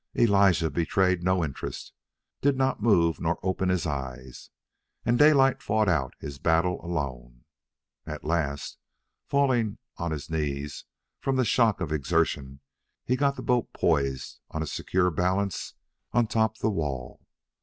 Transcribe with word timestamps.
Elijah 0.17 0.71
betrayed 0.71 1.21
no 1.21 1.43
interest, 1.43 1.93
did 2.41 2.57
not 2.57 2.81
move 2.81 3.19
nor 3.21 3.37
open 3.43 3.69
his 3.69 3.85
eyes; 3.85 4.49
and 5.05 5.19
Daylight 5.19 5.61
fought 5.61 5.87
out 5.87 6.15
his 6.19 6.39
battle 6.39 6.83
alone. 6.83 7.43
At 8.07 8.23
last, 8.23 8.79
falling 9.27 9.77
on 9.97 10.09
his 10.09 10.27
knees 10.27 10.85
from 11.19 11.35
the 11.35 11.45
shock 11.45 11.81
of 11.81 11.91
exertion, 11.91 12.61
he 13.05 13.15
got 13.15 13.35
the 13.35 13.43
boat 13.43 13.73
poised 13.73 14.39
on 14.49 14.63
a 14.63 14.65
secure 14.65 15.11
balance 15.11 15.75
on 16.13 16.25
top 16.25 16.57
the 16.57 16.71
wall. 16.71 17.21